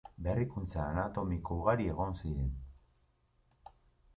Berrikuntza 0.27 0.85
anatomiko 0.93 1.57
ugari 1.63 1.85
egon 1.91 2.17
ziren. 2.23 2.49